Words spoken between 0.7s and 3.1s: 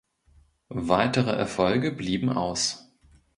Weitere Erfolge blieben aus.